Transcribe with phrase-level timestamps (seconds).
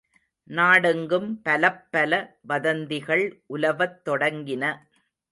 [0.47, 2.13] நாடெங்கும் பலப்பல
[2.41, 4.63] வதந்திகள் உலவத் தொடங்கின.